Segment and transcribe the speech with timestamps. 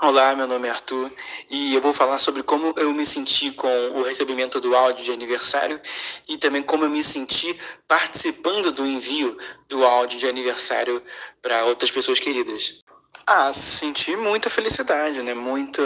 [0.00, 1.10] Olá, meu nome é Arthur
[1.50, 5.10] e eu vou falar sobre como eu me senti com o recebimento do áudio de
[5.10, 5.80] aniversário
[6.28, 11.02] e também como eu me senti participando do envio do áudio de aniversário
[11.42, 12.84] para outras pessoas queridas.
[13.26, 15.34] Ah, senti muita felicidade, né?
[15.34, 15.82] Muita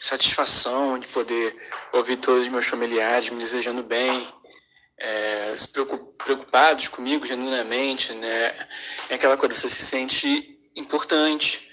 [0.00, 1.54] satisfação de poder
[1.92, 4.26] ouvir todos os meus familiares me desejando bem,
[4.96, 8.66] é, se preocupados comigo genuinamente, né?
[9.10, 11.69] É aquela coisa, você se sente importante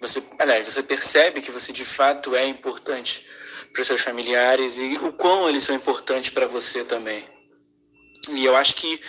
[0.00, 3.24] você, aliás, você percebe que você de fato é importante
[3.72, 7.24] para os seus familiares e o quão eles são importantes para você também.
[8.30, 9.00] E eu acho que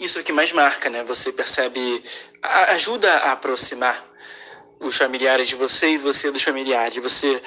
[0.00, 1.04] isso é o que mais marca, né?
[1.04, 2.02] Você percebe,
[2.42, 4.04] ajuda a aproximar
[4.80, 7.02] os familiares de você e você dos familiares.
[7.02, 7.40] Você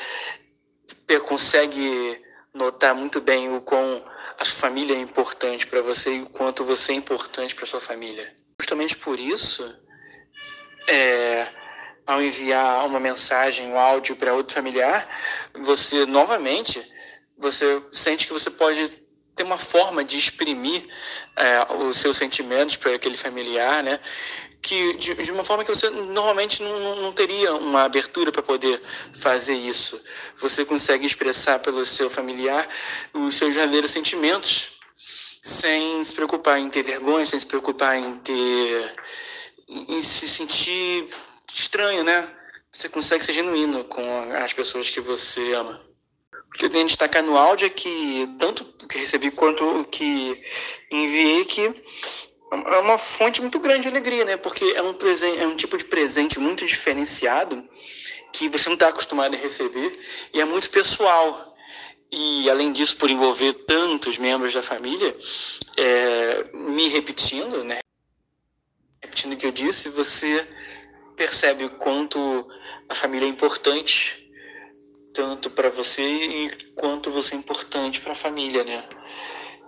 [1.25, 2.21] consegue
[2.53, 4.03] notar muito bem o quão
[4.37, 7.81] a sua família é importante para você e o quanto você é importante para sua
[7.81, 8.33] família.
[8.59, 9.63] Justamente por isso,
[10.87, 11.47] é,
[12.05, 15.07] ao enviar uma mensagem, um áudio para outro familiar,
[15.53, 16.81] você novamente
[17.37, 18.89] você sente que você pode
[19.35, 20.81] ter uma forma de exprimir
[21.35, 23.99] é, os seus sentimentos para aquele familiar, né?
[24.61, 28.81] Que de, de, uma forma que você normalmente não, não teria uma abertura para poder
[29.13, 30.01] fazer isso.
[30.37, 32.67] Você consegue expressar pelo seu familiar
[33.13, 34.79] os seus verdadeiros sentimentos
[35.41, 38.95] sem se preocupar em ter vergonha, sem se preocupar em ter
[39.67, 41.07] em se sentir
[41.53, 42.27] estranho, né?
[42.71, 45.81] Você consegue ser genuíno com as pessoas que você ama.
[46.47, 49.63] O que eu tenho que destacar no áudio é que, tanto o que recebi quanto
[49.63, 50.37] o que
[50.91, 51.73] enviei, que
[52.51, 54.37] é uma fonte muito grande de alegria, né?
[54.37, 57.63] Porque é um, presente, é um tipo de presente muito diferenciado
[58.31, 59.97] que você não está acostumado a receber
[60.33, 61.55] e é muito pessoal.
[62.11, 65.17] E, além disso, por envolver tantos membros da família,
[65.75, 67.79] é, me repetindo, né?
[69.01, 70.47] Repetindo o que eu disse, você
[71.15, 72.47] percebe o quanto
[72.89, 74.25] a família é importante
[75.15, 78.87] tanto para você quanto você é importante para a família, né?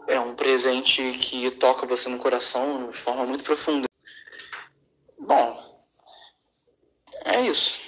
[0.06, 3.88] É um presente que toca você no coração de forma muito profunda.
[5.17, 5.86] Bom,
[7.23, 7.86] é isso.